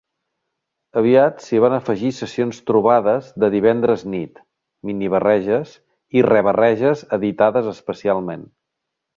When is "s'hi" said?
1.47-1.59